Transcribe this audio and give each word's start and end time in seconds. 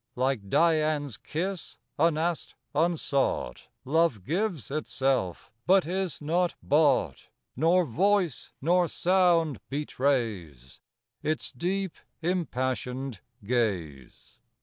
Like 0.15 0.49
Dian's 0.49 1.15
kiss, 1.17 1.77
unasked, 1.99 2.55
unsought, 2.73 3.67
Love 3.85 4.23
gives 4.23 4.71
itself, 4.71 5.51
but 5.67 5.85
is 5.85 6.19
not 6.19 6.55
bought; 6.63 7.17
15 7.49 7.51
Nor 7.57 7.85
voice, 7.85 8.51
nor 8.63 8.87
sound 8.87 9.59
betrays 9.69 10.81
Its 11.21 11.51
deep, 11.51 11.97
impassioned 12.23 13.19
ga/e. 13.45 14.07